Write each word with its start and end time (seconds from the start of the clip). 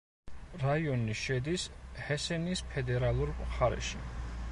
რაიონი 0.61 1.17
შედის 1.19 1.65
ჰესენის 2.07 2.63
ფედერალურ 2.71 3.35
მხარეში. 3.43 4.03